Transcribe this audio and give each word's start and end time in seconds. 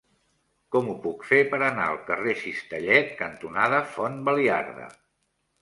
Com 0.75 0.87
ho 0.93 0.95
puc 1.03 1.25
fer 1.31 1.41
per 1.51 1.59
anar 1.65 1.83
al 1.89 2.01
carrer 2.09 2.35
Cistellet 2.45 3.15
cantonada 3.23 3.83
Font 3.93 4.21
Baliarda? 4.31 4.91